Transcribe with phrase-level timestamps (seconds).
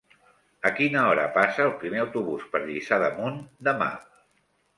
[0.69, 3.39] A quina hora passa el primer autobús per Lliçà d'Amunt
[3.71, 3.93] demà?